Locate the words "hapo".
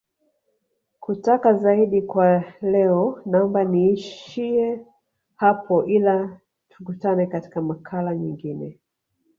5.35-5.85